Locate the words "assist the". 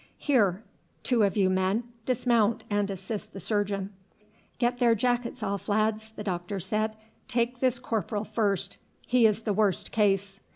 2.89-3.39